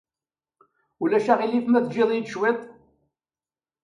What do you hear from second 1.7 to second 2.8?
tejjiḍ-iyi-d cwiṭ?